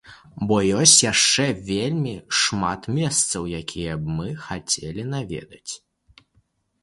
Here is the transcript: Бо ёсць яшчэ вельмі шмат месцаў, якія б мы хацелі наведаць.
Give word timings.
Бо 0.49 0.55
ёсць 0.77 1.01
яшчэ 1.11 1.43
вельмі 1.71 2.13
шмат 2.39 2.81
месцаў, 2.97 3.41
якія 3.61 3.93
б 4.05 4.15
мы 4.21 4.27
хацелі 4.45 5.01
наведаць. 5.13 5.73